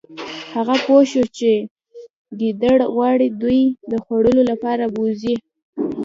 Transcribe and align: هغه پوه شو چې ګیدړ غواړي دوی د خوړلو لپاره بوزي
هغه 0.53 0.75
پوه 0.85 1.01
شو 1.11 1.23
چې 1.37 1.51
ګیدړ 2.39 2.79
غواړي 2.93 3.27
دوی 3.41 3.61
د 3.91 3.93
خوړلو 4.03 4.43
لپاره 4.51 4.85
بوزي 4.95 5.35